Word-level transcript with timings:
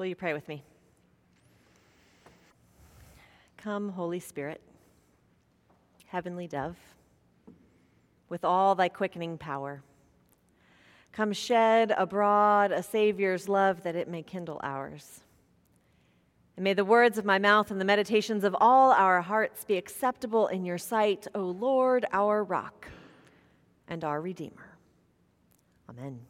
Will 0.00 0.06
you 0.06 0.16
pray 0.16 0.32
with 0.32 0.48
me? 0.48 0.64
Come, 3.58 3.90
Holy 3.90 4.18
Spirit, 4.18 4.62
heavenly 6.06 6.46
dove, 6.46 6.78
with 8.30 8.42
all 8.42 8.74
thy 8.74 8.88
quickening 8.88 9.36
power. 9.36 9.82
Come 11.12 11.34
shed 11.34 11.92
abroad 11.98 12.72
a 12.72 12.82
Savior's 12.82 13.46
love 13.46 13.82
that 13.82 13.94
it 13.94 14.08
may 14.08 14.22
kindle 14.22 14.58
ours. 14.62 15.20
And 16.56 16.64
may 16.64 16.72
the 16.72 16.82
words 16.82 17.18
of 17.18 17.26
my 17.26 17.38
mouth 17.38 17.70
and 17.70 17.78
the 17.78 17.84
meditations 17.84 18.42
of 18.42 18.56
all 18.58 18.92
our 18.92 19.20
hearts 19.20 19.64
be 19.66 19.76
acceptable 19.76 20.46
in 20.46 20.64
your 20.64 20.78
sight, 20.78 21.26
O 21.34 21.42
Lord, 21.42 22.06
our 22.10 22.42
rock 22.42 22.88
and 23.86 24.02
our 24.02 24.22
Redeemer. 24.22 24.78
Amen. 25.90 26.20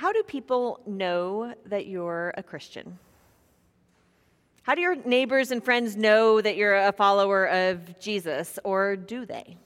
How 0.00 0.12
do 0.12 0.22
people 0.22 0.80
know 0.86 1.52
that 1.66 1.86
you're 1.86 2.32
a 2.34 2.42
Christian? 2.42 2.98
How 4.62 4.74
do 4.74 4.80
your 4.80 4.94
neighbors 4.94 5.50
and 5.50 5.62
friends 5.62 5.94
know 5.94 6.40
that 6.40 6.56
you're 6.56 6.74
a 6.74 6.90
follower 6.90 7.44
of 7.44 7.98
Jesus, 8.00 8.58
or 8.64 8.96
do 8.96 9.26
they? 9.26 9.58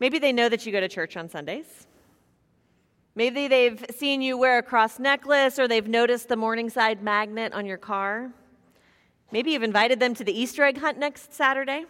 Maybe 0.00 0.18
they 0.18 0.32
know 0.32 0.48
that 0.48 0.66
you 0.66 0.72
go 0.72 0.80
to 0.80 0.88
church 0.88 1.16
on 1.16 1.28
Sundays. 1.28 1.86
Maybe 3.14 3.46
they've 3.46 3.80
seen 3.96 4.22
you 4.22 4.36
wear 4.36 4.58
a 4.58 4.62
cross 4.64 4.98
necklace 4.98 5.60
or 5.60 5.68
they've 5.68 5.86
noticed 5.86 6.28
the 6.28 6.34
Morningside 6.34 7.00
magnet 7.00 7.52
on 7.52 7.64
your 7.64 7.78
car. 7.78 8.32
Maybe 9.30 9.52
you've 9.52 9.62
invited 9.62 10.00
them 10.00 10.14
to 10.16 10.24
the 10.24 10.36
Easter 10.36 10.64
egg 10.64 10.78
hunt 10.78 10.98
next 10.98 11.32
Saturday. 11.32 11.84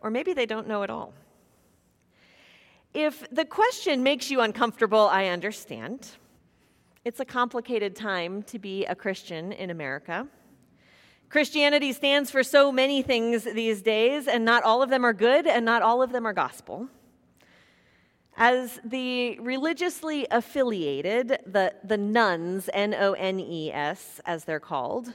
Or 0.00 0.08
maybe 0.10 0.32
they 0.32 0.46
don't 0.46 0.66
know 0.66 0.82
at 0.82 0.88
all. 0.88 1.12
If 2.94 3.28
the 3.30 3.44
question 3.44 4.04
makes 4.04 4.30
you 4.30 4.40
uncomfortable, 4.40 5.08
I 5.10 5.26
understand. 5.26 6.06
It's 7.04 7.18
a 7.18 7.24
complicated 7.24 7.96
time 7.96 8.44
to 8.44 8.60
be 8.60 8.86
a 8.86 8.94
Christian 8.94 9.50
in 9.50 9.70
America. 9.70 10.28
Christianity 11.28 11.92
stands 11.92 12.30
for 12.30 12.44
so 12.44 12.70
many 12.70 13.02
things 13.02 13.42
these 13.42 13.82
days, 13.82 14.28
and 14.28 14.44
not 14.44 14.62
all 14.62 14.80
of 14.80 14.90
them 14.90 15.04
are 15.04 15.12
good, 15.12 15.48
and 15.48 15.64
not 15.64 15.82
all 15.82 16.02
of 16.02 16.12
them 16.12 16.24
are 16.24 16.32
gospel. 16.32 16.86
As 18.36 18.78
the 18.84 19.40
religiously 19.40 20.28
affiliated, 20.30 21.38
the, 21.46 21.74
the 21.82 21.98
nones, 21.98 22.70
N 22.72 22.94
O 22.94 23.14
N 23.14 23.40
E 23.40 23.72
S, 23.72 24.20
as 24.24 24.44
they're 24.44 24.60
called, 24.60 25.14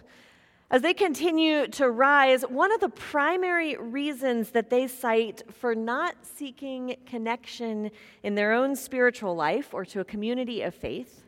as 0.71 0.83
they 0.83 0.93
continue 0.93 1.67
to 1.67 1.89
rise, 1.89 2.43
one 2.43 2.71
of 2.71 2.79
the 2.79 2.89
primary 2.89 3.75
reasons 3.77 4.51
that 4.51 4.69
they 4.69 4.87
cite 4.87 5.41
for 5.51 5.73
not 5.73 6.15
seeking 6.21 6.95
connection 7.07 7.89
in 8.21 8.35
their 8.35 8.53
own 8.53 8.75
spiritual 8.75 9.35
life 9.35 9.73
or 9.73 9.83
to 9.85 9.99
a 9.99 10.05
community 10.05 10.61
of 10.61 10.75
faith 10.75 11.23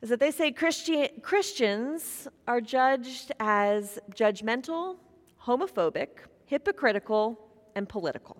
is 0.00 0.10
that 0.10 0.20
they 0.20 0.30
say 0.30 0.52
Christi- 0.52 1.08
Christians 1.22 2.28
are 2.46 2.60
judged 2.60 3.32
as 3.40 3.98
judgmental, 4.14 4.98
homophobic, 5.42 6.08
hypocritical, 6.44 7.36
and 7.74 7.88
political. 7.88 8.36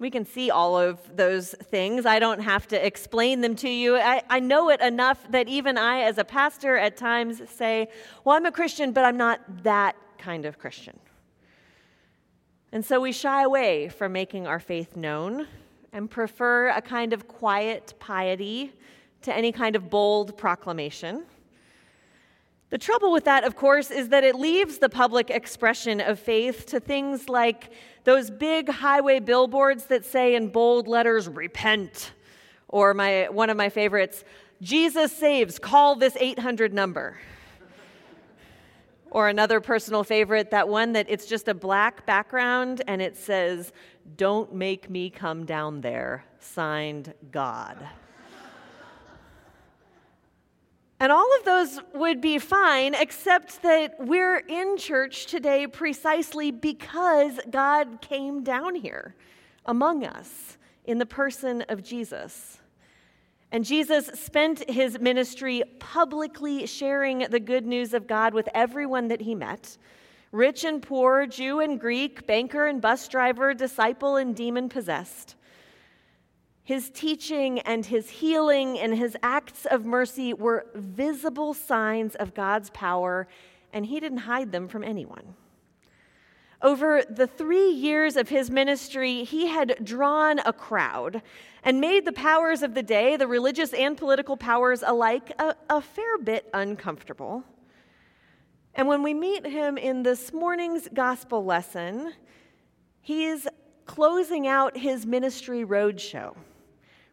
We 0.00 0.10
can 0.10 0.24
see 0.24 0.50
all 0.50 0.78
of 0.78 0.98
those 1.16 1.50
things. 1.64 2.06
I 2.06 2.20
don't 2.20 2.40
have 2.40 2.68
to 2.68 2.86
explain 2.86 3.40
them 3.40 3.56
to 3.56 3.68
you. 3.68 3.96
I, 3.96 4.22
I, 4.30 4.38
know 4.38 4.70
it 4.70 4.80
enough 4.80 5.28
that 5.30 5.48
even 5.48 5.76
I, 5.76 6.02
as 6.02 6.18
a 6.18 6.24
pastor, 6.24 6.76
at 6.76 6.96
times 6.96 7.42
say, 7.50 7.88
Well, 8.24 8.36
I'm 8.36 8.46
a 8.46 8.52
Christian, 8.52 8.92
but 8.92 9.04
I'm 9.04 9.16
not 9.16 9.40
that 9.64 9.96
kind 10.16 10.46
of 10.46 10.58
Christian. 10.58 10.98
And 12.70 12.84
so 12.84 13.00
we 13.00 13.12
shy 13.12 13.42
away 13.42 13.88
from 13.88 14.12
making 14.12 14.46
our 14.46 14.60
faith 14.60 14.94
known 14.94 15.48
and 15.92 16.10
prefer 16.10 16.68
a 16.68 16.82
kind 16.82 17.12
of 17.12 17.26
quiet 17.26 17.94
piety 17.98 18.72
to 19.22 19.34
any 19.34 19.52
kind 19.52 19.74
of 19.74 19.90
bold 19.90 20.36
proclamation. 20.36 21.24
The 22.70 22.78
trouble 22.78 23.12
with 23.12 23.24
that, 23.24 23.44
of 23.44 23.56
course, 23.56 23.90
is 23.90 24.10
that 24.10 24.24
it 24.24 24.34
leaves 24.34 24.78
the 24.78 24.90
public 24.90 25.30
expression 25.30 26.00
of 26.00 26.18
faith 26.18 26.66
to 26.66 26.80
things 26.80 27.28
like 27.28 27.70
those 28.04 28.30
big 28.30 28.68
highway 28.68 29.20
billboards 29.20 29.86
that 29.86 30.04
say 30.04 30.34
in 30.34 30.48
bold 30.48 30.86
letters, 30.86 31.28
repent, 31.28 32.12
or 32.68 32.92
my, 32.92 33.28
one 33.30 33.48
of 33.48 33.56
my 33.56 33.70
favorites, 33.70 34.22
Jesus 34.60 35.12
saves, 35.16 35.58
call 35.58 35.96
this 35.96 36.14
800 36.20 36.74
number. 36.74 37.18
or 39.10 39.28
another 39.28 39.60
personal 39.60 40.04
favorite, 40.04 40.50
that 40.50 40.68
one 40.68 40.92
that 40.92 41.06
it's 41.08 41.24
just 41.24 41.48
a 41.48 41.54
black 41.54 42.04
background 42.04 42.82
and 42.86 43.00
it 43.00 43.16
says, 43.16 43.72
Don't 44.18 44.54
make 44.54 44.90
me 44.90 45.08
come 45.08 45.46
down 45.46 45.80
there, 45.80 46.26
signed 46.38 47.14
God. 47.30 47.88
And 51.00 51.12
all 51.12 51.28
of 51.38 51.44
those 51.44 51.80
would 51.94 52.20
be 52.20 52.38
fine, 52.38 52.94
except 52.94 53.62
that 53.62 53.94
we're 53.98 54.38
in 54.38 54.76
church 54.76 55.26
today 55.26 55.66
precisely 55.66 56.50
because 56.50 57.38
God 57.50 58.00
came 58.00 58.42
down 58.42 58.74
here 58.74 59.14
among 59.64 60.04
us 60.04 60.58
in 60.84 60.98
the 60.98 61.06
person 61.06 61.62
of 61.68 61.84
Jesus. 61.84 62.58
And 63.52 63.64
Jesus 63.64 64.06
spent 64.14 64.68
his 64.68 64.98
ministry 64.98 65.62
publicly 65.78 66.66
sharing 66.66 67.20
the 67.20 67.40
good 67.40 67.64
news 67.64 67.94
of 67.94 68.06
God 68.06 68.34
with 68.34 68.48
everyone 68.54 69.08
that 69.08 69.20
he 69.20 69.34
met 69.34 69.78
rich 70.30 70.64
and 70.64 70.82
poor, 70.82 71.26
Jew 71.26 71.60
and 71.60 71.80
Greek, 71.80 72.26
banker 72.26 72.66
and 72.66 72.82
bus 72.82 73.08
driver, 73.08 73.54
disciple 73.54 74.16
and 74.16 74.36
demon 74.36 74.68
possessed. 74.68 75.36
His 76.68 76.90
teaching 76.90 77.60
and 77.60 77.86
his 77.86 78.10
healing 78.10 78.78
and 78.78 78.94
his 78.94 79.16
acts 79.22 79.64
of 79.64 79.86
mercy 79.86 80.34
were 80.34 80.66
visible 80.74 81.54
signs 81.54 82.14
of 82.16 82.34
God's 82.34 82.68
power, 82.68 83.26
and 83.72 83.86
he 83.86 83.98
didn't 83.98 84.18
hide 84.18 84.52
them 84.52 84.68
from 84.68 84.84
anyone. 84.84 85.34
Over 86.60 87.04
the 87.08 87.26
three 87.26 87.70
years 87.70 88.18
of 88.18 88.28
his 88.28 88.50
ministry, 88.50 89.24
he 89.24 89.46
had 89.46 89.82
drawn 89.82 90.40
a 90.40 90.52
crowd 90.52 91.22
and 91.62 91.80
made 91.80 92.04
the 92.04 92.12
powers 92.12 92.62
of 92.62 92.74
the 92.74 92.82
day, 92.82 93.16
the 93.16 93.26
religious 93.26 93.72
and 93.72 93.96
political 93.96 94.36
powers 94.36 94.82
alike, 94.86 95.32
a, 95.38 95.54
a, 95.70 95.80
fair 95.80 96.18
bit 96.18 96.50
uncomfortable. 96.52 97.44
And 98.74 98.86
when 98.86 99.02
we 99.02 99.14
meet 99.14 99.46
him 99.46 99.78
in 99.78 100.02
this 100.02 100.34
morning's 100.34 100.86
gospel 100.92 101.46
lesson, 101.46 102.12
he's 103.00 103.48
closing 103.86 104.46
out 104.46 104.76
his 104.76 105.06
ministry 105.06 105.64
roadshow 105.64 106.36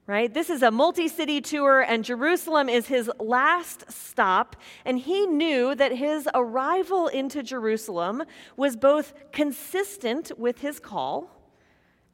right? 0.07 0.33
This 0.33 0.49
is 0.49 0.61
a 0.61 0.71
multi 0.71 1.07
city 1.07 1.41
tour, 1.41 1.81
and 1.81 2.03
Jerusalem 2.03 2.69
is 2.69 2.88
his 2.88 3.09
last 3.19 3.91
stop. 3.91 4.55
And 4.85 4.99
he 4.99 5.25
knew 5.25 5.75
that 5.75 5.93
his 5.93 6.29
arrival 6.33 7.07
into 7.07 7.41
Jerusalem 7.41 8.23
was 8.55 8.75
both 8.75 9.13
consistent 9.31 10.31
with 10.38 10.59
his 10.59 10.79
call 10.79 11.31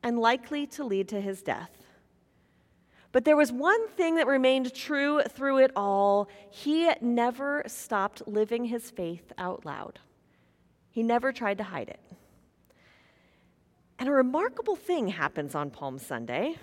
and 0.03 0.19
likely 0.19 0.65
to 0.67 0.83
lead 0.83 1.07
to 1.09 1.21
his 1.21 1.41
death. 1.41 1.71
But 3.11 3.25
there 3.25 3.35
was 3.35 3.51
one 3.51 3.89
thing 3.89 4.15
that 4.15 4.25
remained 4.25 4.73
true 4.73 5.21
through 5.23 5.57
it 5.59 5.71
all 5.75 6.29
he 6.49 6.89
never 7.01 7.63
stopped 7.67 8.25
living 8.25 8.65
his 8.65 8.89
faith 8.89 9.33
out 9.37 9.65
loud, 9.65 9.99
he 10.89 11.03
never 11.03 11.31
tried 11.31 11.57
to 11.57 11.65
hide 11.65 11.89
it. 11.89 11.99
And 13.99 14.09
a 14.09 14.13
remarkable 14.13 14.75
thing 14.75 15.09
happens 15.09 15.53
on 15.53 15.69
Palm 15.69 15.99
Sunday. 15.99 16.55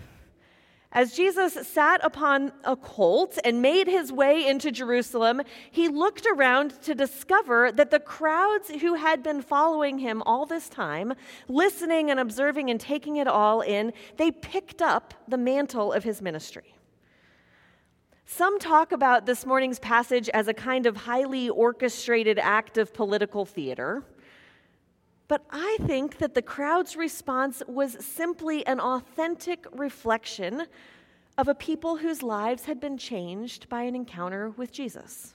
As 0.91 1.13
Jesus 1.13 1.53
sat 1.69 2.01
upon 2.03 2.51
a 2.65 2.75
colt 2.75 3.39
and 3.45 3.61
made 3.61 3.87
his 3.89 4.11
way 4.11 4.47
into 4.47 4.73
Jerusalem, 4.73 5.43
he 5.71 5.87
looked 5.87 6.27
around 6.27 6.81
to 6.83 6.95
discover 6.95 7.71
that 7.73 7.91
the 7.91 8.01
crowds 8.01 8.71
who 8.71 8.95
had 8.95 9.23
been 9.23 9.43
following 9.43 9.99
him 9.99 10.23
all 10.23 10.47
this 10.47 10.71
time, 10.71 11.13
listening 11.47 12.11
and 12.11 12.19
observing 12.19 12.71
and 12.71 12.81
taking 12.81 13.17
it 13.17 13.29
all 13.29 13.61
in, 13.61 13.93
they 14.17 14.31
picked 14.31 14.81
up 14.81 15.13
the 15.29 15.37
mantle 15.37 15.93
of 15.93 16.05
his 16.05 16.23
ministry. 16.23 16.75
Some 18.25 18.59
talk 18.59 18.91
about 18.93 19.27
this 19.27 19.45
morning's 19.45 19.79
passage 19.79 20.31
as 20.31 20.49
a 20.49 20.55
kind 20.55 20.87
of 20.87 20.97
highly 20.97 21.51
orchestrated 21.51 22.39
act 22.39 22.79
of 22.79 22.95
political 22.95 23.45
theater. 23.45 24.05
But 25.29 25.45
I 25.51 25.77
think 25.87 26.19
that 26.19 26.35
the 26.35 26.43
crowd's 26.43 26.97
response 26.97 27.63
was 27.69 28.03
simply 28.05 28.67
an 28.67 28.81
authentic 28.81 29.67
reflection 29.73 30.67
of 31.37 31.49
a 31.49 31.55
people 31.55 31.99
whose 31.99 32.23
lives 32.23 32.65
had 32.65 32.81
been 32.81 32.97
changed 32.97 33.69
by 33.69 33.83
an 33.83 33.95
encounter 33.95 34.51
with 34.51 34.73
Jesus. 34.73 35.35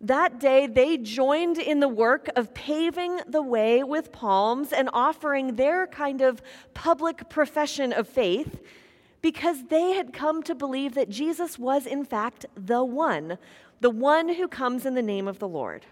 That 0.00 0.38
day, 0.38 0.66
they 0.66 0.98
joined 0.98 1.56
in 1.56 1.80
the 1.80 1.88
work 1.88 2.28
of 2.36 2.52
paving 2.52 3.20
the 3.26 3.40
way 3.40 3.82
with 3.82 4.12
palms 4.12 4.72
and 4.72 4.90
offering 4.92 5.54
their 5.54 5.86
kind 5.86 6.20
of 6.20 6.42
public 6.74 7.30
profession 7.30 7.92
of 7.92 8.06
faith 8.06 8.60
because 9.22 9.64
they 9.68 9.92
had 9.92 10.12
come 10.12 10.42
to 10.42 10.54
believe 10.54 10.94
that 10.94 11.08
Jesus 11.08 11.58
was, 11.58 11.86
in 11.86 12.04
fact, 12.04 12.44
the 12.54 12.84
one, 12.84 13.38
the 13.80 13.90
one 13.90 14.34
who 14.34 14.48
comes 14.48 14.84
in 14.84 14.94
the 14.94 15.02
name 15.02 15.28
of 15.28 15.38
the 15.38 15.48
Lord. 15.48 15.86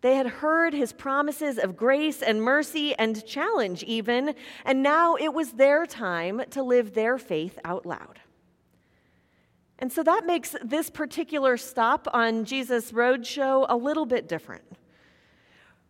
They 0.00 0.16
had 0.16 0.26
heard 0.26 0.72
his 0.72 0.92
promises 0.92 1.58
of 1.58 1.76
grace 1.76 2.22
and 2.22 2.42
mercy 2.42 2.94
and 2.94 3.24
challenge, 3.26 3.82
even, 3.82 4.34
and 4.64 4.82
now 4.82 5.16
it 5.16 5.34
was 5.34 5.52
their 5.52 5.84
time 5.84 6.42
to 6.50 6.62
live 6.62 6.94
their 6.94 7.18
faith 7.18 7.58
out 7.64 7.84
loud. 7.84 8.20
And 9.78 9.92
so 9.92 10.02
that 10.02 10.26
makes 10.26 10.54
this 10.62 10.90
particular 10.90 11.56
stop 11.56 12.06
on 12.12 12.44
Jesus' 12.44 12.92
roadshow 12.92 13.66
a 13.68 13.76
little 13.76 14.06
bit 14.06 14.28
different. 14.28 14.64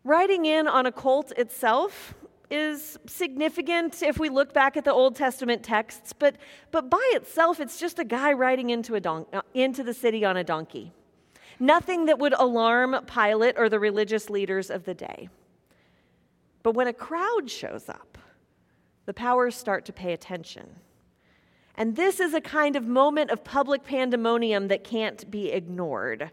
Riding 0.02 0.44
in 0.44 0.66
on 0.66 0.86
a 0.86 0.92
colt 0.92 1.32
itself 1.36 2.14
is 2.50 2.98
significant 3.06 4.02
if 4.02 4.18
we 4.18 4.28
look 4.28 4.52
back 4.52 4.76
at 4.76 4.84
the 4.84 4.92
Old 4.92 5.14
Testament 5.14 5.62
texts, 5.62 6.12
but, 6.12 6.36
but 6.72 6.90
by 6.90 7.10
itself, 7.12 7.60
it's 7.60 7.78
just 7.78 7.98
a 7.98 8.04
guy 8.04 8.32
riding 8.32 8.70
into, 8.70 8.94
a 8.96 9.00
don- 9.00 9.26
uh, 9.32 9.42
into 9.54 9.84
the 9.84 9.94
city 9.94 10.24
on 10.24 10.36
a 10.36 10.42
donkey. 10.42 10.92
Nothing 11.60 12.06
that 12.06 12.18
would 12.18 12.32
alarm 12.32 12.96
Pilate 13.06 13.58
or 13.58 13.68
the 13.68 13.78
religious 13.78 14.30
leaders 14.30 14.70
of 14.70 14.84
the 14.84 14.94
day. 14.94 15.28
But 16.62 16.74
when 16.74 16.88
a 16.88 16.92
crowd 16.92 17.50
shows 17.50 17.88
up, 17.88 18.18
the 19.04 19.14
powers 19.14 19.54
start 19.54 19.84
to 19.84 19.92
pay 19.92 20.12
attention. 20.12 20.76
And 21.76 21.96
this 21.96 22.18
is 22.18 22.34
a 22.34 22.40
kind 22.40 22.76
of 22.76 22.86
moment 22.86 23.30
of 23.30 23.44
public 23.44 23.84
pandemonium 23.84 24.68
that 24.68 24.84
can't 24.84 25.30
be 25.30 25.50
ignored. 25.50 26.30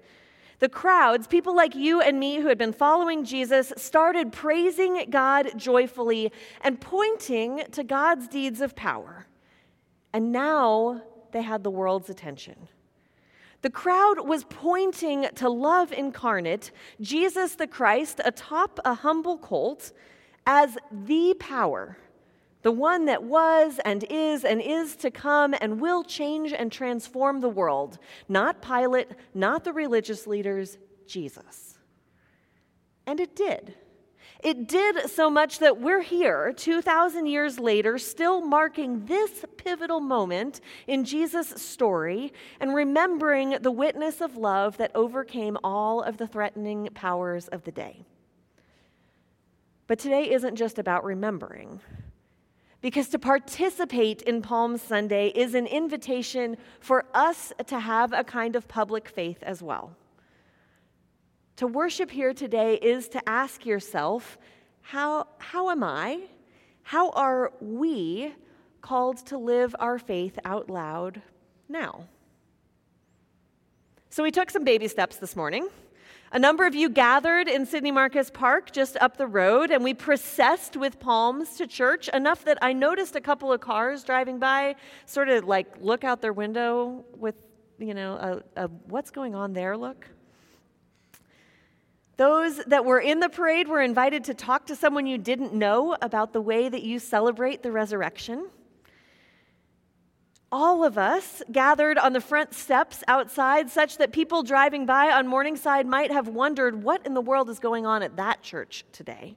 The 0.59 0.69
crowds, 0.69 1.27
people 1.27 1.55
like 1.55 1.75
you 1.75 2.01
and 2.01 2.19
me 2.19 2.37
who 2.37 2.47
had 2.47 2.57
been 2.57 2.73
following 2.73 3.23
Jesus, 3.23 3.71
started 3.77 4.31
praising 4.31 5.05
God 5.09 5.51
joyfully 5.57 6.31
and 6.61 6.81
pointing 6.81 7.63
to 7.71 7.83
God's 7.83 8.27
deeds 8.27 8.61
of 8.61 8.75
power. 8.75 9.27
And 10.13 10.31
now 10.31 11.03
they 11.31 11.43
had 11.43 11.63
the 11.63 11.69
world's 11.69 12.09
attention. 12.09 12.69
The 13.61 13.69
crowd 13.69 14.27
was 14.27 14.43
pointing 14.45 15.27
to 15.35 15.49
love 15.49 15.91
incarnate, 15.91 16.71
Jesus 17.01 17.55
the 17.55 17.67
Christ, 17.67 18.21
atop 18.23 18.79
a 18.85 18.93
humble 18.93 19.37
colt, 19.37 19.91
as 20.45 20.77
the 20.91 21.35
power, 21.39 21.97
the 22.61 22.71
one 22.71 23.05
that 23.05 23.23
was 23.23 23.79
and 23.83 24.05
is 24.09 24.45
and 24.45 24.61
is 24.61 24.95
to 24.97 25.11
come 25.11 25.53
and 25.59 25.81
will 25.81 26.03
change 26.03 26.53
and 26.53 26.71
transform 26.71 27.41
the 27.41 27.49
world. 27.49 27.99
Not 28.29 28.61
Pilate, 28.61 29.09
not 29.33 29.63
the 29.63 29.73
religious 29.73 30.27
leaders, 30.27 30.77
Jesus. 31.05 31.77
And 33.05 33.19
it 33.19 33.35
did. 33.35 33.73
It 34.43 34.67
did 34.67 35.09
so 35.09 35.29
much 35.29 35.59
that 35.59 35.81
we're 35.81 36.01
here 36.01 36.53
2,000 36.55 37.25
years 37.25 37.59
later, 37.59 37.97
still 37.97 38.41
marking 38.41 39.05
this 39.05 39.43
pivotal 39.57 39.99
moment 39.99 40.61
in 40.85 41.03
Jesus' 41.03 41.49
story 41.61 42.31
and 42.59 42.75
remembering 42.75 43.57
the 43.61 43.71
witness 43.71 44.21
of 44.21 44.37
love 44.37 44.77
that 44.77 44.91
overcame 44.93 45.57
all 45.63 46.01
of 46.03 46.17
the 46.17 46.27
threatening 46.27 46.89
powers 46.93 47.47
of 47.47 47.63
the 47.63 47.71
day. 47.71 48.05
But 49.87 49.99
today 49.99 50.31
isn't 50.31 50.55
just 50.55 50.77
about 50.77 51.03
remembering. 51.03 51.79
Because 52.79 53.09
to 53.09 53.19
participate 53.19 54.21
in 54.21 54.43
Palm 54.43 54.77
Sunday 54.77 55.29
is 55.29 55.55
an 55.55 55.65
invitation 55.65 56.57
for 56.79 57.05
us 57.13 57.51
to 57.65 57.79
have 57.79 58.13
a 58.13 58.23
kind 58.23 58.55
of 58.55 58.67
public 58.67 59.09
faith 59.09 59.41
as 59.41 59.63
well. 59.63 59.95
To 61.57 61.65
worship 61.65 62.11
here 62.11 62.35
today 62.35 62.75
is 62.75 63.07
to 63.09 63.29
ask 63.29 63.65
yourself 63.65 64.37
how, 64.81 65.25
how 65.39 65.71
am 65.71 65.83
I? 65.83 66.21
How 66.83 67.09
are 67.09 67.51
we 67.59 68.31
called 68.81 69.25
to 69.25 69.39
live 69.39 69.75
our 69.79 69.97
faith 69.97 70.37
out 70.45 70.69
loud 70.69 71.19
now? 71.67 72.05
So, 74.11 74.21
we 74.21 74.29
took 74.29 74.51
some 74.51 74.63
baby 74.63 74.87
steps 74.87 75.17
this 75.17 75.35
morning. 75.35 75.67
A 76.31 76.37
number 76.37 76.67
of 76.67 76.75
you 76.75 76.89
gathered 76.89 77.47
in 77.47 77.65
Sidney 77.65 77.91
Marcus 77.91 78.29
Park 78.29 78.71
just 78.71 78.95
up 78.97 79.17
the 79.17 79.27
road, 79.27 79.71
and 79.71 79.83
we 79.83 79.95
processed 79.95 80.77
with 80.77 80.99
palms 80.99 81.57
to 81.57 81.65
church 81.65 82.07
enough 82.09 82.45
that 82.45 82.59
I 82.61 82.73
noticed 82.73 83.15
a 83.15 83.21
couple 83.21 83.51
of 83.51 83.61
cars 83.61 84.03
driving 84.03 84.37
by 84.37 84.75
sort 85.07 85.29
of 85.29 85.45
like 85.45 85.67
look 85.81 86.03
out 86.03 86.21
their 86.21 86.33
window 86.33 87.03
with, 87.15 87.35
you 87.79 87.95
know, 87.95 88.43
a, 88.55 88.65
a 88.65 88.67
what's 88.85 89.09
going 89.09 89.33
on 89.33 89.53
there 89.53 89.75
look. 89.75 90.07
Those 92.17 92.57
that 92.65 92.83
were 92.83 92.99
in 92.99 93.19
the 93.19 93.29
parade 93.29 93.67
were 93.67 93.81
invited 93.81 94.23
to 94.25 94.33
talk 94.33 94.65
to 94.67 94.75
someone 94.75 95.05
you 95.05 95.19
didn't 95.19 95.53
know 95.53 95.95
about 96.01 96.33
the 96.33 96.41
way 96.41 96.67
that 96.67 96.81
you 96.81 96.97
celebrate 96.97 97.61
the 97.61 97.71
resurrection. 97.71 98.49
All 100.51 100.83
of 100.83 100.97
us 100.97 101.43
gathered 101.51 101.99
on 101.99 102.13
the 102.13 102.21
front 102.21 102.53
steps 102.53 103.03
outside, 103.07 103.69
such 103.69 103.97
that 103.97 104.11
people 104.11 104.41
driving 104.41 104.87
by 104.87 105.11
on 105.11 105.27
Morningside 105.27 105.85
might 105.85 106.11
have 106.11 106.27
wondered 106.27 106.81
what 106.83 107.05
in 107.05 107.13
the 107.13 107.21
world 107.21 107.49
is 107.49 107.59
going 107.59 107.85
on 107.85 108.01
at 108.01 108.15
that 108.15 108.41
church 108.41 108.83
today. 108.91 109.35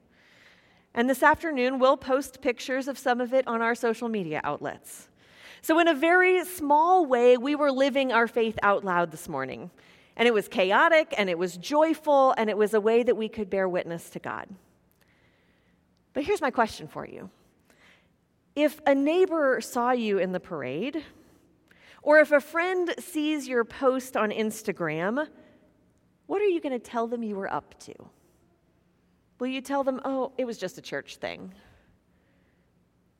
And 0.95 1.11
this 1.11 1.23
afternoon, 1.23 1.81
we'll 1.81 1.99
post 1.99 2.41
pictures 2.41 2.89
of 2.89 2.99
some 2.99 3.21
of 3.21 3.35
it 3.35 3.47
on 3.47 3.61
our 3.61 3.75
social 3.75 4.09
media 4.09 4.41
outlets. 4.43 5.09
So, 5.63 5.79
in 5.79 5.89
a 5.89 5.95
very 5.95 6.45
small 6.47 7.05
way, 7.05 7.37
we 7.37 7.55
were 7.55 7.71
living 7.71 8.13
our 8.13 8.27
faith 8.27 8.59
out 8.63 8.85
loud 8.85 9.11
this 9.11 9.29
morning. 9.29 9.71
And 10.21 10.27
it 10.27 10.35
was 10.35 10.49
chaotic 10.49 11.15
and 11.17 11.31
it 11.31 11.39
was 11.39 11.57
joyful 11.57 12.35
and 12.37 12.51
it 12.51 12.57
was 12.59 12.75
a 12.75 12.81
way 12.81 13.03
that 13.03 13.17
we 13.17 13.27
could 13.27 13.49
bear 13.49 13.67
witness 13.67 14.11
to 14.11 14.19
God. 14.19 14.51
But 16.13 16.25
here's 16.25 16.43
my 16.43 16.51
question 16.51 16.89
for 16.89 17.07
you 17.07 17.31
If 18.55 18.83
a 18.87 18.95
neighbor 18.95 19.63
saw 19.63 19.93
you 19.93 20.19
in 20.19 20.33
the 20.33 20.39
parade, 20.39 21.03
or 22.03 22.19
if 22.19 22.33
a 22.33 22.41
friend 22.41 22.95
sees 22.99 23.49
your 23.49 23.65
post 23.65 24.15
on 24.15 24.31
Instagram, 24.31 25.27
what 26.27 26.43
are 26.43 26.49
you 26.49 26.61
going 26.61 26.79
to 26.79 26.79
tell 26.79 27.07
them 27.07 27.23
you 27.23 27.35
were 27.35 27.51
up 27.51 27.81
to? 27.81 27.95
Will 29.39 29.47
you 29.49 29.63
tell 29.63 29.85
them, 29.85 30.03
oh, 30.05 30.33
it 30.37 30.45
was 30.45 30.59
just 30.59 30.77
a 30.77 30.83
church 30.83 31.17
thing? 31.17 31.55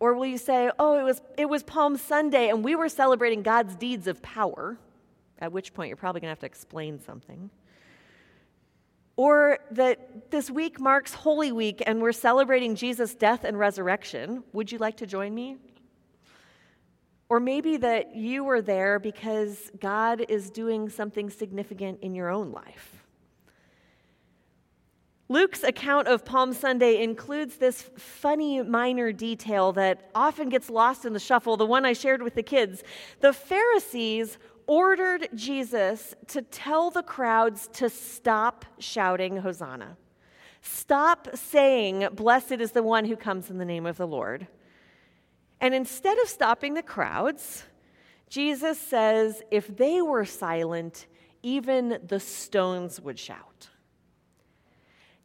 Or 0.01 0.13
will 0.13 0.27
you 0.27 0.37
say, 0.37 0.71
oh, 0.79 1.01
it 1.01 1.03
was, 1.03 1.23
it 1.39 1.49
was 1.49 1.63
Palm 1.63 1.97
Sunday 1.97 2.51
and 2.51 2.63
we 2.63 2.77
were 2.77 2.91
celebrating 2.91 3.43
God's 3.43 3.75
deeds 3.75 4.07
of 4.07 4.21
power? 4.21 4.77
At 5.41 5.53
which 5.53 5.73
point 5.75 5.89
you're 5.89 5.97
probably 5.97 6.21
going 6.21 6.29
to 6.29 6.33
have 6.33 6.41
to 6.41 6.47
explain 6.47 6.99
something. 7.01 7.51
Or 9.17 9.59
that 9.73 10.31
this 10.31 10.51
week 10.51 10.81
marks 10.81 11.13
Holy 11.13 11.53
Week 11.53 11.83
and 11.87 12.01
we're 12.01 12.13
celebrating 12.13 12.75
Jesus' 12.75 13.15
death 13.15 13.45
and 13.45 13.59
resurrection. 13.59 14.45
Would 14.53 14.73
you 14.73 14.79
like 14.79 14.97
to 14.99 15.07
join 15.07 15.35
me? 15.35 15.57
Or 17.29 17.39
maybe 17.39 17.77
that 17.77 18.17
you 18.17 18.43
were 18.45 18.63
there 18.63 18.99
because 18.99 19.71
God 19.79 20.25
is 20.29 20.51
doing 20.51 20.89
something 20.89 21.31
significant 21.31 22.01
in 22.03 22.15
your 22.15 22.29
own 22.29 22.51
life. 22.51 23.05
Luke's 25.29 25.63
account 25.63 26.09
of 26.09 26.25
Palm 26.25 26.53
Sunday 26.53 27.01
includes 27.05 27.55
this 27.57 27.89
funny 27.97 28.63
minor 28.63 29.13
detail 29.13 29.71
that 29.75 30.11
often 30.13 30.49
gets 30.49 30.69
lost 30.69 31.05
in 31.05 31.13
the 31.13 31.21
shuffle, 31.21 31.57
the 31.57 31.65
one 31.65 31.85
I 31.85 31.93
shared 31.93 32.21
with 32.21 32.35
the 32.35 32.43
kids. 32.43 32.83
The 33.21 33.33
Pharisees 33.33 34.39
ordered 34.67 35.29
Jesus 35.35 36.15
to 36.29 36.43
tell 36.43 36.91
the 36.91 37.03
crowds 37.03 37.69
to 37.75 37.89
stop 37.89 38.65
shouting, 38.79 39.39
Hosanna. 39.39 39.97
Stop 40.63 41.29
saying, 41.35 42.09
Blessed 42.13 42.53
is 42.53 42.73
the 42.73 42.83
one 42.83 43.05
who 43.05 43.17
comes 43.17 43.51
in 43.51 43.59
the 43.59 43.65
name 43.65 43.87
of 43.87 43.97
the 43.97 44.07
Lord. 44.07 44.47
And 45.61 45.75
instead 45.75 46.19
of 46.19 46.29
stopping 46.29 46.75
the 46.75 46.83
crowds, 46.83 47.65
Jesus 48.29 48.79
says, 48.79 49.43
if 49.51 49.77
they 49.77 50.01
were 50.01 50.25
silent, 50.25 51.07
even 51.43 51.99
the 52.07 52.21
stones 52.21 53.01
would 53.01 53.19
shout. 53.19 53.69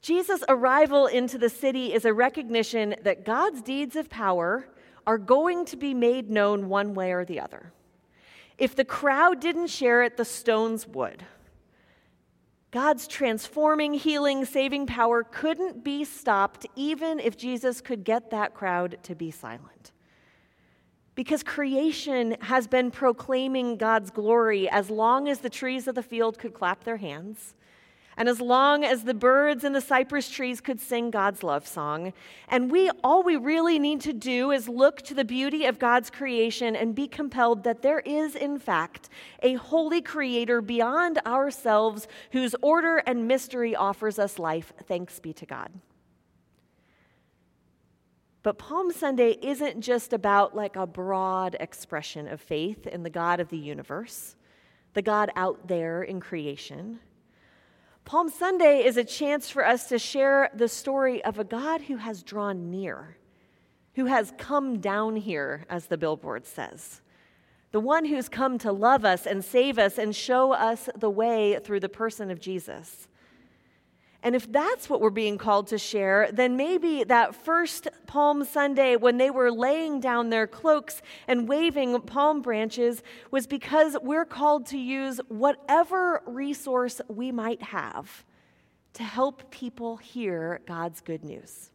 Jesus' 0.01 0.43
arrival 0.49 1.07
into 1.07 1.37
the 1.37 1.49
city 1.49 1.93
is 1.93 2.05
a 2.05 2.13
recognition 2.13 2.95
that 3.03 3.25
God's 3.25 3.61
deeds 3.61 3.95
of 3.95 4.09
power 4.09 4.67
are 5.07 5.17
going 5.17 5.65
to 5.65 5.77
be 5.77 5.93
made 5.93 6.29
known 6.29 6.67
one 6.69 6.93
way 6.93 7.11
or 7.11 7.25
the 7.25 7.39
other. 7.39 7.71
If 8.57 8.75
the 8.75 8.85
crowd 8.85 9.39
didn't 9.39 9.67
share 9.67 10.03
it, 10.03 10.17
the 10.17 10.25
stones 10.25 10.87
would. 10.87 11.23
God's 12.71 13.07
transforming, 13.07 13.93
healing, 13.93 14.43
saving 14.43 14.87
power 14.87 15.23
couldn't 15.23 15.83
be 15.83 16.03
stopped 16.03 16.65
even 16.75 17.19
if 17.19 17.37
Jesus 17.37 17.79
could 17.79 18.03
get 18.03 18.31
that 18.31 18.53
crowd 18.53 18.97
to 19.03 19.15
be 19.15 19.31
silent. 19.31 19.91
Because 21.15 21.41
creation 21.41 22.35
has 22.41 22.67
been 22.67 22.91
proclaiming 22.91 23.77
God's 23.77 24.11
glory 24.11 24.67
as 24.69 24.89
long 24.89 25.29
as 25.29 25.39
the 25.39 25.49
trees 25.49 25.87
of 25.87 25.95
the 25.95 26.03
field 26.03 26.37
could 26.37 26.53
clap 26.53 26.83
their 26.83 26.97
hands 26.97 27.55
and 28.17 28.29
as 28.29 28.39
long 28.39 28.83
as 28.83 29.03
the 29.03 29.13
birds 29.13 29.63
and 29.63 29.75
the 29.75 29.81
cypress 29.81 30.29
trees 30.29 30.61
could 30.61 30.79
sing 30.79 31.11
God's 31.11 31.43
love 31.43 31.67
song. 31.67 32.13
And 32.47 32.71
we 32.71 32.89
all 33.03 33.23
we 33.23 33.35
really 33.35 33.77
need 33.77 34.01
to 34.01 34.13
do 34.13 34.51
is 34.51 34.69
look 34.69 35.01
to 35.03 35.13
the 35.13 35.25
beauty 35.25 35.65
of 35.65 35.79
God's 35.79 36.09
creation 36.09 36.75
and 36.75 36.95
be 36.95 37.07
compelled 37.07 37.63
that 37.63 37.81
there 37.81 37.99
is 37.99 38.35
in 38.35 38.57
fact 38.59 39.09
a 39.43 39.55
holy 39.55 40.01
creator 40.01 40.61
beyond 40.61 41.19
ourselves 41.25 42.07
whose 42.31 42.55
order 42.61 42.97
and 43.05 43.27
mystery 43.27 43.75
offers 43.75 44.17
us 44.17 44.39
life. 44.39 44.71
Thanks 44.87 45.19
be 45.19 45.33
to 45.33 45.45
God. 45.45 45.71
But 48.43 48.59
Palm 48.59 48.93
Sunday 48.93 49.39
isn't 49.41 49.81
just 49.81 50.13
about 50.13 50.55
like 50.55 50.75
a 50.75 50.85
broad 50.85 51.57
expression 51.59 52.27
of 52.27 52.39
faith 52.39 52.85
in 52.85 53.01
the 53.01 53.09
God 53.09 53.39
of 53.39 53.49
the 53.49 53.57
universe, 53.57 54.35
the 54.93 55.01
God 55.01 55.31
out 55.35 55.67
there 55.67 56.03
in 56.03 56.19
creation. 56.19 56.99
Palm 58.05 58.29
Sunday 58.29 58.85
is 58.85 58.97
a 58.97 59.03
chance 59.03 59.49
for 59.49 59.65
us 59.65 59.89
to 59.89 59.97
share 59.97 60.51
the 60.53 60.67
story 60.67 61.25
of 61.25 61.39
a 61.39 61.43
God 61.43 61.81
who 61.81 61.97
has 61.97 62.21
drawn 62.21 62.69
near, 62.69 63.17
who 63.95 64.05
has 64.05 64.31
come 64.37 64.79
down 64.79 65.15
here, 65.15 65.65
as 65.71 65.87
the 65.87 65.97
billboard 65.97 66.45
says. 66.45 67.01
The 67.71 67.79
one 67.79 68.05
who's 68.05 68.29
come 68.29 68.59
to 68.59 68.71
love 68.71 69.05
us 69.05 69.25
and 69.25 69.43
save 69.43 69.79
us 69.79 69.97
and 69.97 70.15
show 70.15 70.51
us 70.51 70.87
the 70.95 71.09
way 71.09 71.59
through 71.63 71.79
the 71.79 71.89
person 71.89 72.29
of 72.29 72.39
Jesus. 72.39 73.07
And 74.25 74.35
if 74.35 74.51
that's 74.51 74.89
what 74.89 75.01
we're 75.01 75.11
being 75.11 75.37
called 75.37 75.67
to 75.67 75.77
share, 75.77 76.31
then 76.33 76.57
maybe 76.57 77.03
that 77.03 77.35
first 77.35 77.87
Palm 78.07 78.43
Sunday 78.43 78.95
when 78.95 79.17
they 79.17 79.29
were 79.29 79.51
laying 79.51 79.99
down 79.99 80.31
their 80.31 80.47
cloaks 80.47 81.03
and 81.27 81.47
waving 81.47 82.01
palm 82.01 82.41
branches 82.41 83.03
was 83.29 83.45
because 83.45 83.95
we're 84.01 84.25
called 84.25 84.65
to 84.67 84.79
use 84.79 85.21
whatever 85.27 86.23
resource 86.25 87.01
we 87.07 87.31
might 87.31 87.61
have 87.61 88.25
to 88.93 89.03
help 89.03 89.51
people 89.51 89.97
hear 89.97 90.59
God's 90.65 91.01
good 91.01 91.23
news. 91.23 91.69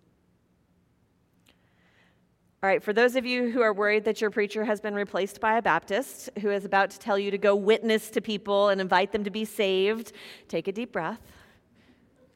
All 2.65 2.69
right, 2.69 2.83
for 2.83 2.93
those 2.93 3.15
of 3.15 3.25
you 3.25 3.51
who 3.51 3.63
are 3.63 3.73
worried 3.73 4.05
that 4.07 4.21
your 4.21 4.31
preacher 4.31 4.65
has 4.65 4.81
been 4.81 4.95
replaced 4.95 5.41
by 5.41 5.57
a 5.57 5.63
Baptist 5.63 6.31
who 6.41 6.51
is 6.51 6.65
about 6.65 6.91
to 6.91 6.99
tell 6.99 7.17
you 7.17 7.31
to 7.31 7.39
go 7.39 7.55
witness 7.55 8.11
to 8.11 8.21
people 8.21 8.71
and 8.71 8.81
invite 8.81 9.13
them 9.13 9.23
to 9.23 9.31
be 9.31 9.45
saved, 9.45 10.11
take 10.49 10.67
a 10.67 10.73
deep 10.73 10.91
breath. 10.91 11.21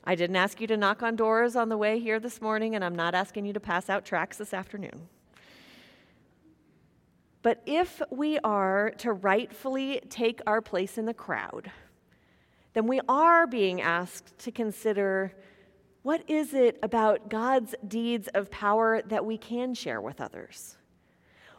I 0.07 0.15
didn't 0.15 0.37
ask 0.37 0.61
you 0.61 0.67
to 0.67 0.77
knock 0.77 1.03
on 1.03 1.17
doors 1.17 1.57
on 1.57 1.71
the 1.71 1.79
way 1.79 1.99
here 1.99 2.21
this 2.21 2.43
morning, 2.43 2.75
and 2.75 2.85
I'm 2.85 2.95
not 2.95 3.15
asking 3.15 3.47
you 3.47 3.55
to 3.55 3.61
pass 3.61 3.89
out 3.89 4.05
tracts 4.05 4.37
this 4.37 4.53
afternoon. 4.53 5.09
But 7.41 7.63
if 7.65 8.03
we 8.11 8.39
are 8.41 8.91
to 8.99 9.13
rightfully 9.13 10.03
take 10.11 10.43
our 10.47 10.61
place 10.61 10.99
in 10.99 11.07
the 11.07 11.15
crowd, 11.15 11.71
then 12.75 12.87
we 12.87 13.01
are 13.09 13.47
being 13.47 13.81
asked 13.81 14.39
to 14.41 14.51
consider 14.51 15.33
what 16.03 16.23
is 16.29 16.53
it 16.53 16.79
about 16.83 17.31
God's 17.31 17.75
deeds 17.89 18.29
of 18.35 18.51
power 18.51 19.01
that 19.07 19.25
we 19.25 19.39
can 19.39 19.73
share 19.73 20.03
with 20.03 20.21
others? 20.21 20.77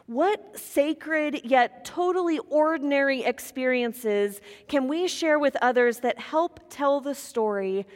What 0.06 0.60
sacred 0.60 1.42
yet 1.46 1.84
totally 1.84 2.38
ordinary 2.52 3.24
experiences 3.24 4.40
can 4.68 4.88
we 4.88 5.08
share 5.08 5.40
with 5.40 5.58
others 5.64 6.02
that 6.02 6.20
help 6.20 6.60
tell 6.70 7.02
the 7.02 7.16
story 7.16 7.88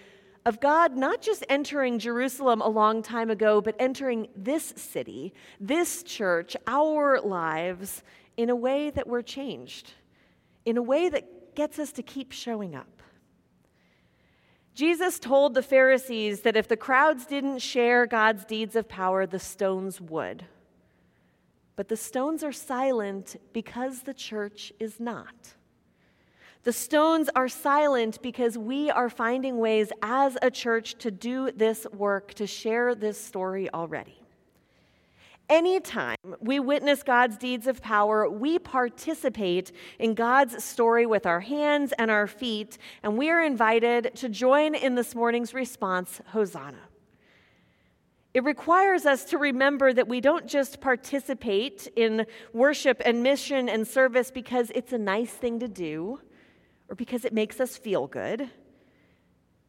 of 0.45 0.59
God 0.59 0.95
not 0.95 1.21
just 1.21 1.45
entering 1.49 1.99
Jerusalem 1.99 2.61
a 2.61 2.67
long 2.67 3.01
time 3.01 3.29
ago, 3.29 3.61
but 3.61 3.75
entering 3.79 4.27
this 4.35 4.73
city, 4.75 5.33
this 5.59 6.03
church, 6.03 6.55
our 6.65 7.19
lives 7.19 8.03
in 8.37 8.49
a 8.49 8.55
way 8.55 8.89
that 8.89 9.07
we're 9.07 9.21
changed, 9.21 9.93
in 10.65 10.77
a 10.77 10.81
way 10.81 11.09
that 11.09 11.55
gets 11.55 11.77
us 11.77 11.91
to 11.93 12.03
keep 12.03 12.31
showing 12.31 12.75
up. 12.75 13.03
Jesus 14.73 15.19
told 15.19 15.53
the 15.55 15.61
Pharisees 15.61 16.41
that 16.41 16.55
if 16.55 16.69
the 16.69 16.77
crowds 16.77 17.25
didn't 17.25 17.59
share 17.59 18.05
God's 18.05 18.45
deeds 18.45 18.77
of 18.77 18.87
power, 18.87 19.25
the 19.25 19.39
stones 19.39 19.99
would. 19.99 20.45
But 21.75 21.89
the 21.89 21.97
stones 21.97 22.43
are 22.43 22.53
silent 22.53 23.35
because 23.51 24.03
the 24.03 24.13
church 24.13 24.71
is 24.79 24.99
not. 24.99 25.55
The 26.63 26.73
stones 26.73 27.29
are 27.35 27.47
silent 27.47 28.21
because 28.21 28.57
we 28.57 28.89
are 28.91 29.09
finding 29.09 29.59
ways 29.59 29.91
as 30.01 30.37
a 30.41 30.51
church 30.51 30.95
to 30.99 31.09
do 31.09 31.51
this 31.51 31.87
work, 31.93 32.33
to 32.33 32.45
share 32.45 32.95
this 32.95 33.19
story 33.19 33.69
already. 33.73 34.15
Anytime 35.47 36.17
we 36.41 36.59
witness 36.59 37.01
God's 37.01 37.37
deeds 37.37 37.65
of 37.65 37.81
power, 37.81 38.29
we 38.29 38.59
participate 38.59 39.71
in 39.97 40.13
God's 40.13 40.63
story 40.63 41.07
with 41.07 41.25
our 41.25 41.39
hands 41.39 41.91
and 41.97 42.11
our 42.11 42.27
feet, 42.27 42.77
and 43.01 43.17
we 43.17 43.29
are 43.31 43.41
invited 43.41 44.11
to 44.15 44.29
join 44.29 44.75
in 44.75 44.93
this 44.95 45.15
morning's 45.15 45.53
response, 45.53 46.21
Hosanna. 46.27 46.81
It 48.33 48.43
requires 48.43 49.07
us 49.07 49.25
to 49.25 49.39
remember 49.39 49.91
that 49.91 50.07
we 50.07 50.21
don't 50.21 50.45
just 50.45 50.81
participate 50.81 51.87
in 51.95 52.27
worship 52.53 53.01
and 53.03 53.23
mission 53.23 53.69
and 53.69 53.87
service 53.87 54.29
because 54.29 54.71
it's 54.75 54.93
a 54.93 54.99
nice 54.99 55.31
thing 55.31 55.59
to 55.61 55.67
do 55.67 56.19
or 56.89 56.95
because 56.95 57.25
it 57.25 57.33
makes 57.33 57.59
us 57.59 57.77
feel 57.77 58.07
good. 58.07 58.49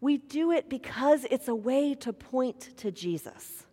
We 0.00 0.16
do 0.16 0.50
it 0.50 0.68
because 0.70 1.26
it's 1.30 1.48
a 1.48 1.54
way 1.54 1.94
to 1.96 2.12
point 2.12 2.76
to 2.78 2.90
Jesus. 2.90 3.64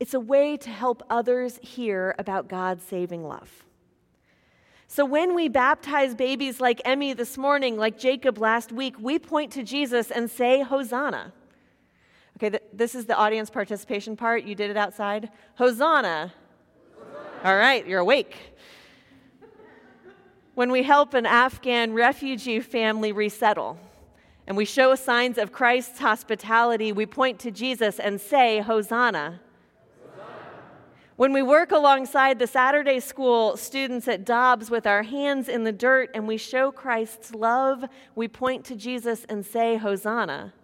It's 0.00 0.14
a 0.14 0.20
way 0.20 0.56
to 0.58 0.70
help 0.70 1.02
others 1.08 1.58
hear 1.62 2.14
about 2.18 2.48
God's 2.48 2.84
saving 2.84 3.24
love. 3.24 3.64
So 4.88 5.04
when 5.04 5.34
we 5.34 5.48
baptize 5.48 6.14
babies 6.14 6.60
like 6.60 6.80
Emmy 6.84 7.12
this 7.12 7.38
morning, 7.38 7.76
like 7.76 7.98
Jacob 7.98 8.38
last 8.38 8.72
week, 8.72 8.96
we 9.00 9.18
point 9.18 9.52
to 9.52 9.62
Jesus 9.62 10.10
and 10.10 10.30
say, 10.30 10.62
Hosanna. 10.62 11.32
Okay, 12.36 12.50
th- 12.50 12.62
this 12.72 12.94
is 12.94 13.06
the 13.06 13.16
audience 13.16 13.48
participation 13.48 14.16
part. 14.16 14.44
You 14.44 14.54
did 14.54 14.70
it 14.70 14.76
outside. 14.76 15.30
Hosanna. 15.54 16.32
Hosanna. 16.94 17.28
All 17.44 17.56
right, 17.56 17.86
you're 17.86 18.00
awake 18.00 18.36
when 20.56 20.72
we 20.72 20.82
help 20.82 21.12
an 21.12 21.26
Afghan 21.26 21.92
refugee 21.92 22.60
family 22.60 23.12
resettle 23.12 23.78
and 24.46 24.56
we 24.56 24.64
show 24.64 24.94
signs 24.94 25.36
of 25.36 25.52
Christ's 25.52 25.98
hospitality, 25.98 26.92
we 26.92 27.04
point 27.04 27.38
to 27.40 27.50
Jesus 27.50 27.98
and 27.98 28.18
say, 28.18 28.60
Hosanna. 28.60 29.40
When 31.16 31.34
we 31.34 31.42
work 31.42 31.72
alongside 31.72 32.38
the 32.38 32.46
Saturday 32.46 33.00
school 33.00 33.58
students 33.58 34.08
at 34.08 34.24
Dobbs 34.24 34.70
with 34.70 34.86
our 34.86 35.02
hands 35.02 35.50
in 35.50 35.64
the 35.64 35.72
dirt 35.72 36.10
and 36.14 36.26
we 36.26 36.38
show 36.38 36.72
Christ's 36.72 37.34
love, 37.34 37.84
we 38.14 38.26
point 38.26 38.64
to 38.64 38.76
Jesus 38.76 39.26
and 39.28 39.44
say, 39.44 39.76
Hosanna. 39.76 40.54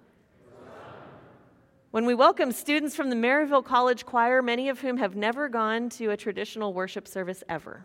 When 1.91 2.07
we 2.07 2.15
welcome 2.15 2.53
students 2.53 2.97
from 2.97 3.11
the 3.11 3.17
Maryville 3.17 3.63
College 3.63 4.07
Choir, 4.07 4.41
many 4.41 4.71
of 4.71 4.81
whom 4.81 4.97
have 4.97 5.17
never 5.17 5.51
gone 5.51 5.91
to 5.91 6.13
a 6.13 6.17
traditional 6.17 6.73
worship 6.73 7.07
service 7.07 7.45
ever, 7.47 7.85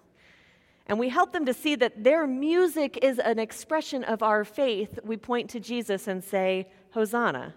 and 0.88 0.98
we 0.98 1.10
help 1.10 1.34
them 1.34 1.46
to 1.46 1.53
see 1.53 1.75
that 1.75 2.03
their 2.03 2.25
music 2.25 3.00
is 3.01 3.20
an 3.20 3.39
expression 3.39 4.03
of 4.06 4.24
our 4.24 4.44
faith, 4.44 5.00
we 5.03 5.17
point 5.17 5.50
to 5.51 5.60
Jesus 5.60 6.08
and 6.08 6.24
say, 6.24 6.67
Hosanna. 6.91 7.53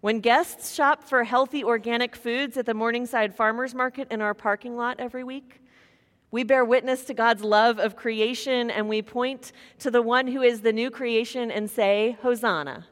When 0.00 0.20
guests 0.20 0.72
shop 0.72 1.02
for 1.02 1.24
healthy 1.24 1.64
organic 1.64 2.14
foods 2.14 2.56
at 2.56 2.64
the 2.64 2.74
Morningside 2.74 3.34
Farmers 3.34 3.74
Market 3.74 4.06
in 4.12 4.20
our 4.22 4.34
parking 4.34 4.76
lot 4.76 5.00
every 5.00 5.24
week, 5.24 5.60
we 6.30 6.44
bear 6.44 6.64
witness 6.64 7.04
to 7.06 7.14
God's 7.14 7.42
love 7.42 7.80
of 7.80 7.96
creation 7.96 8.70
and 8.70 8.88
we 8.88 9.02
point 9.02 9.50
to 9.80 9.90
the 9.90 10.02
one 10.02 10.28
who 10.28 10.42
is 10.42 10.60
the 10.60 10.72
new 10.72 10.90
creation 10.90 11.50
and 11.50 11.68
say, 11.68 12.16
Hosanna. 12.22 12.86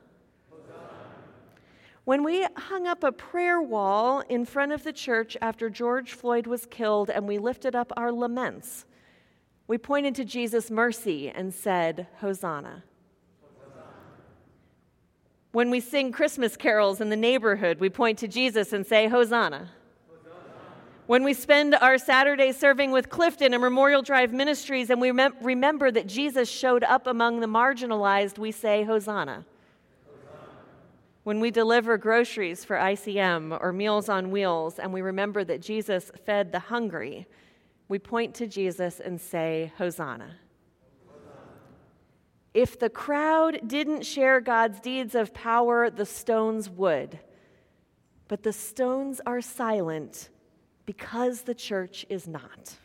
When 2.05 2.23
we 2.23 2.47
hung 2.57 2.87
up 2.87 3.03
a 3.03 3.13
prayer 3.13 3.63
wall 3.63 4.21
in 4.29 4.45
front 4.45 4.73
of 4.73 4.85
the 4.85 4.93
church 4.93 5.39
after 5.41 5.71
George 5.71 6.13
Floyd 6.13 6.47
was 6.47 6.67
killed 6.67 7.09
and 7.09 7.27
we 7.27 7.39
lifted 7.39 7.75
up 7.75 7.93
our 7.97 8.13
laments, 8.13 8.85
we 9.67 9.79
pointed 9.79 10.15
to 10.17 10.25
Jesus' 10.25 10.71
mercy 10.71 11.31
and 11.31 11.55
said, 11.55 12.07
Hosanna. 12.21 12.85
When 15.53 15.71
we 15.71 15.81
sing 15.81 16.13
Christmas 16.13 16.57
carols 16.57 17.01
in 17.01 17.09
the 17.09 17.17
neighborhood, 17.17 17.81
we 17.81 17.89
point 17.89 18.19
to 18.19 18.29
Jesus 18.29 18.75
and 18.75 18.87
say, 18.87 19.09
Hosanna. 19.09 19.71
When 21.07 21.23
we 21.23 21.33
spend 21.33 21.75
our 21.75 21.97
Saturday 21.97 22.53
serving 22.53 22.91
with 22.91 23.09
Clifton 23.09 23.55
and 23.55 23.63
Memorial 23.63 24.03
Drive 24.03 24.33
Ministries 24.33 24.91
and 24.91 25.01
we 25.01 25.13
mem- 25.13 25.37
remember 25.41 25.91
that 25.91 26.07
Jesus 26.07 26.51
showed 26.51 26.83
up 26.85 27.07
among 27.07 27.41
the 27.41 27.47
marginalized, 27.47 28.39
we 28.39 28.53
say, 28.53 28.85
Hosanna. 28.85 29.47
When 31.25 31.41
we 31.41 31.51
deliver 31.51 31.97
groceries 31.97 32.67
for 32.67 32.77
ICM 32.77 33.59
or 33.61 33.73
Meals 33.73 34.11
on 34.11 34.31
Wheels 34.31 34.79
and 34.79 34.93
we 34.93 35.01
remember 35.01 35.43
that 35.43 35.63
Jesus 35.63 36.13
fed 36.27 36.53
the 36.53 36.59
hungry, 36.59 37.27
we 37.89 37.99
point 37.99 38.35
to 38.37 38.47
Jesus 38.47 39.01
and 39.01 39.19
say, 39.19 39.73
Hosanna. 39.79 40.37
If 42.53 42.79
the 42.79 42.91
crowd 42.91 43.67
didn't 43.67 44.03
share 44.03 44.41
God's 44.41 44.81
deeds 44.81 45.15
of 45.15 45.33
power, 45.33 45.89
the 45.89 46.05
stones 46.05 46.69
would. 46.69 47.19
But 48.29 48.43
the 48.43 48.53
stones 48.53 49.21
are 49.25 49.41
silent 49.41 50.29
because 50.85 51.43
the 51.43 51.55
church 51.55 52.05
is 52.11 52.29
not. 52.29 52.77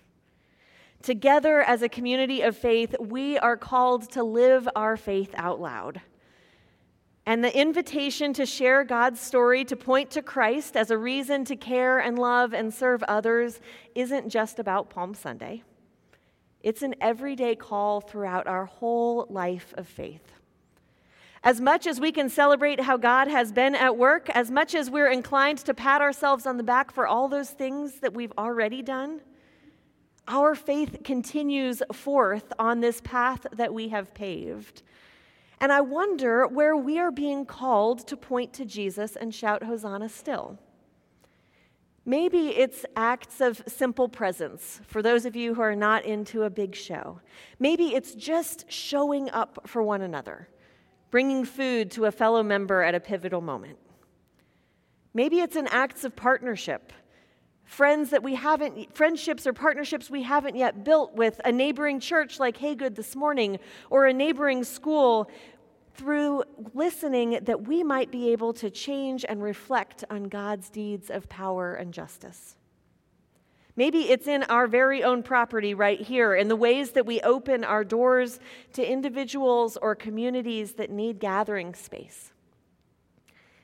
Together 1.03 1.61
as 1.61 1.81
a 1.81 1.89
community 1.89 2.41
of 2.41 2.55
faith, 2.57 2.95
we 2.99 3.37
are 3.37 3.57
called 3.57 4.09
to 4.11 4.23
live 4.23 4.67
our 4.77 4.95
faith 4.95 5.33
out 5.35 5.59
loud. 5.59 6.01
And 7.25 7.43
the 7.43 7.55
invitation 7.55 8.33
to 8.33 8.45
share 8.45 8.83
God's 8.83 9.19
story, 9.19 9.63
to 9.65 9.75
point 9.75 10.09
to 10.11 10.21
Christ 10.21 10.75
as 10.75 10.89
a 10.89 10.97
reason 10.97 11.45
to 11.45 11.55
care 11.55 11.99
and 11.99 12.17
love 12.17 12.53
and 12.53 12.73
serve 12.73 13.03
others, 13.03 13.59
isn't 13.93 14.29
just 14.29 14.57
about 14.57 14.89
Palm 14.89 15.13
Sunday. 15.13 15.63
It's 16.61 16.81
an 16.81 16.95
everyday 16.99 17.55
call 17.55 18.01
throughout 18.01 18.47
our 18.47 18.65
whole 18.65 19.27
life 19.29 19.73
of 19.77 19.87
faith. 19.87 20.33
As 21.43 21.61
much 21.61 21.87
as 21.87 22.01
we 22.01 22.11
can 22.11 22.27
celebrate 22.29 22.81
how 22.81 22.97
God 22.97 23.29
has 23.29 23.53
been 23.53 23.73
at 23.73 23.95
work, 23.95 24.29
as 24.31 24.51
much 24.51 24.75
as 24.75 24.89
we're 24.89 25.09
inclined 25.09 25.59
to 25.59 25.73
pat 25.73 26.01
ourselves 26.01 26.45
on 26.45 26.57
the 26.57 26.63
back 26.63 26.91
for 26.91 27.07
all 27.07 27.29
those 27.29 27.51
things 27.51 28.01
that 28.01 28.13
we've 28.13 28.33
already 28.37 28.81
done, 28.81 29.21
our 30.27 30.53
faith 30.53 30.97
continues 31.03 31.81
forth 31.93 32.51
on 32.59 32.81
this 32.81 32.99
path 33.01 33.47
that 33.53 33.73
we 33.73 33.87
have 33.87 34.13
paved. 34.13 34.83
And 35.61 35.71
I 35.71 35.81
wonder 35.81 36.47
where 36.47 36.75
we 36.75 36.99
are 36.99 37.11
being 37.11 37.45
called 37.45 38.07
to 38.07 38.15
point 38.15 38.53
to 38.53 38.65
Jesus 38.65 39.15
and 39.15 39.33
shout 39.35 39.63
Hosanna 39.63 40.07
still. 40.09 40.57
Maybe 42.05 42.49
it's 42.49 42.85
acts 42.95 43.41
of 43.41 43.61
simple 43.67 44.07
presence 44.07 44.79
for 44.87 45.01
those 45.01 45.25
of 45.25 45.35
you 45.35 45.53
who 45.53 45.61
are 45.61 45.75
not 45.75 46.05
into 46.05 46.43
a 46.43 46.49
big 46.49 46.73
show. 46.73 47.19
Maybe 47.59 47.93
it's 47.93 48.15
just 48.15 48.71
showing 48.71 49.29
up 49.29 49.67
for 49.67 49.83
one 49.83 50.01
another, 50.01 50.47
bringing 51.11 51.45
food 51.45 51.91
to 51.91 52.05
a 52.05 52.11
fellow 52.11 52.41
member 52.41 52.81
at 52.81 52.95
a 52.95 52.99
pivotal 52.99 53.41
moment. 53.41 53.77
Maybe 55.13 55.39
it's 55.39 55.55
in 55.55 55.67
acts 55.67 56.03
of 56.03 56.15
partnership, 56.15 56.93
friends 57.69 58.09
that 58.09 58.23
we 58.23 58.33
haven't, 58.33 58.93
friendships 58.95 59.45
or 59.45 59.53
partnerships 59.53 60.09
we 60.09 60.23
haven't 60.23 60.55
yet 60.55 60.83
built 60.83 61.13
with 61.13 61.39
a 61.45 61.51
neighboring 61.51 61.99
church 61.99 62.39
like 62.39 62.57
Haygood 62.57 62.95
this 62.95 63.15
morning 63.15 63.59
or 63.91 64.07
a 64.07 64.11
neighboring 64.11 64.63
school 64.63 65.29
through 65.93 66.43
listening 66.73 67.37
that 67.43 67.67
we 67.67 67.83
might 67.83 68.09
be 68.11 68.31
able 68.31 68.53
to 68.53 68.71
change 68.71 69.23
and 69.29 69.43
reflect 69.43 70.03
on 70.09 70.23
God's 70.23 70.71
deeds 70.71 71.11
of 71.11 71.29
power 71.29 71.75
and 71.75 71.93
justice. 71.93 72.55
Maybe 73.75 74.09
it's 74.09 74.27
in 74.27 74.41
our 74.43 74.65
very 74.65 75.03
own 75.03 75.21
property 75.21 75.75
right 75.75 76.01
here, 76.01 76.33
in 76.33 76.47
the 76.47 76.55
ways 76.55 76.91
that 76.91 77.05
we 77.05 77.21
open 77.21 77.63
our 77.63 77.83
doors 77.83 78.39
to 78.73 78.83
individuals 78.83 79.77
or 79.77 79.93
communities 79.93 80.73
that 80.73 80.89
need 80.89 81.19
gathering 81.19 81.75
space. 81.75 82.31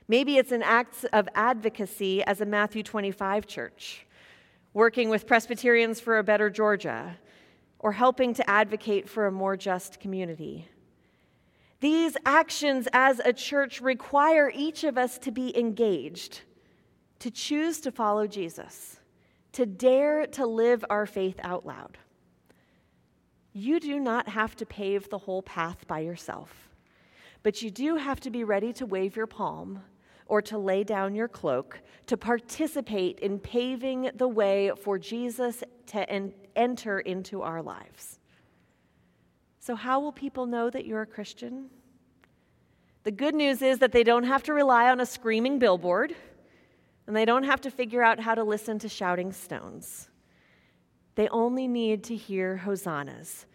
Maybe 0.08 0.36
it's 0.36 0.52
an 0.52 0.62
act 0.62 1.04
of 1.12 1.28
advocacy 1.34 2.22
as 2.22 2.40
a 2.40 2.46
Matthew 2.46 2.84
25 2.84 3.46
church, 3.46 4.06
working 4.72 5.08
with 5.08 5.26
Presbyterians 5.26 5.98
for 5.98 6.18
a 6.18 6.22
Better 6.22 6.48
Georgia, 6.48 7.16
or 7.80 7.92
helping 7.92 8.32
to 8.34 8.48
advocate 8.48 9.08
for 9.08 9.26
a 9.26 9.32
more 9.32 9.56
just 9.56 9.98
community. 9.98 10.68
These 11.80 12.16
actions 12.24 12.86
as 12.92 13.18
a 13.18 13.32
church 13.32 13.80
require 13.80 14.50
each 14.54 14.84
of 14.84 14.96
us 14.96 15.18
to 15.18 15.32
be 15.32 15.56
engaged, 15.58 16.42
to 17.18 17.30
choose 17.30 17.80
to 17.80 17.90
follow 17.90 18.28
Jesus, 18.28 19.00
to 19.52 19.66
dare 19.66 20.26
to 20.28 20.46
live 20.46 20.84
our 20.88 21.06
faith 21.06 21.40
out 21.42 21.66
loud. 21.66 21.98
You 23.52 23.80
do 23.80 23.98
not 23.98 24.28
have 24.28 24.54
to 24.56 24.66
pave 24.66 25.08
the 25.10 25.18
whole 25.18 25.42
path 25.42 25.86
by 25.88 26.00
yourself, 26.00 26.68
but 27.42 27.60
you 27.60 27.70
do 27.70 27.96
have 27.96 28.20
to 28.20 28.30
be 28.30 28.44
ready 28.44 28.72
to 28.74 28.86
wave 28.86 29.16
your 29.16 29.26
palm 29.26 29.82
or 30.26 30.42
to 30.42 30.58
lay 30.58 30.84
down 30.84 31.14
your 31.14 31.28
cloak, 31.28 31.80
to 32.06 32.16
participate 32.16 33.20
in 33.20 33.38
paving 33.38 34.10
the 34.14 34.28
way 34.28 34.72
for 34.82 34.98
Jesus 34.98 35.62
to 35.86 36.08
en- 36.10 36.34
enter 36.54 37.00
into 37.00 37.42
our 37.42 37.62
lives. 37.62 38.18
So, 39.60 39.74
how 39.74 40.00
will 40.00 40.12
people 40.12 40.46
know 40.46 40.70
that 40.70 40.86
you're 40.86 41.02
a 41.02 41.06
Christian? 41.06 41.70
The 43.04 43.10
good 43.12 43.34
news 43.34 43.62
is 43.62 43.78
that 43.78 43.92
they 43.92 44.02
don't 44.02 44.24
have 44.24 44.42
to 44.44 44.52
rely 44.52 44.90
on 44.90 45.00
a 45.00 45.06
screaming 45.06 45.58
billboard, 45.58 46.14
and 47.06 47.14
they 47.14 47.24
don't 47.24 47.44
have 47.44 47.60
to 47.62 47.70
figure 47.70 48.02
out 48.02 48.18
how 48.18 48.34
to 48.34 48.42
listen 48.42 48.78
to 48.80 48.88
shouting 48.88 49.32
stones. 49.32 50.08
They 51.14 51.28
only 51.28 51.66
need 51.66 52.04
to 52.04 52.16
hear 52.16 52.56
hosannas, 52.56 53.46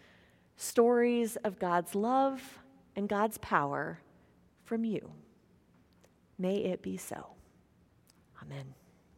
stories 0.56 1.36
of 1.44 1.60
God's 1.60 1.96
love 1.96 2.60
and 2.96 3.08
God's 3.08 3.38
power 3.38 4.00
from 4.64 4.84
you. 4.84 5.12
May 6.42 6.56
it 6.56 6.82
be 6.82 6.98
so. 6.98 7.36
Amen. 8.42 8.81